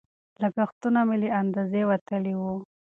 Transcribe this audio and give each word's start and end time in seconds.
لګښتونه 0.41 0.99
مې 1.07 1.15
له 1.21 1.27
اندازې 1.41 1.81
وتلي 1.89 2.33
وو. 2.39 2.53